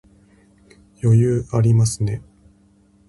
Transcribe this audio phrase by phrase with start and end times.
[1.03, 2.23] 余裕ありますね